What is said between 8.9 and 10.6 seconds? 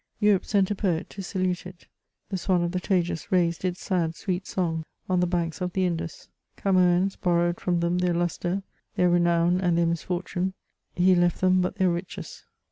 their renown, and their misfortune,